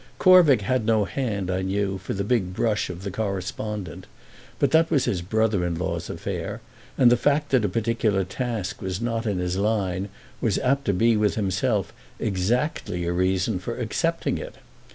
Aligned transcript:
Corvick 0.17 0.63
had 0.63 0.83
no 0.83 1.05
hand, 1.05 1.51
I 1.51 1.61
knew, 1.61 1.99
for 1.99 2.15
the 2.15 2.23
big 2.23 2.55
brush 2.55 2.89
of 2.89 3.03
the 3.03 3.11
correspondent, 3.11 4.07
but 4.57 4.71
that 4.71 4.89
was 4.89 5.05
his 5.05 5.21
brother 5.21 5.63
in 5.63 5.75
law's 5.75 6.09
affair, 6.09 6.59
and 6.97 7.11
the 7.11 7.15
fact 7.15 7.49
that 7.51 7.63
a 7.63 7.69
particular 7.69 8.23
task 8.23 8.81
was 8.81 8.99
not 8.99 9.27
in 9.27 9.37
his 9.37 9.57
line 9.57 10.09
was 10.41 10.57
apt 10.57 10.85
to 10.85 10.93
be 10.93 11.15
with 11.15 11.35
himself 11.35 11.93
exactly 12.17 13.05
a 13.05 13.13
reason 13.13 13.59
for 13.59 13.77
accepting 13.77 14.39
it. 14.39 14.55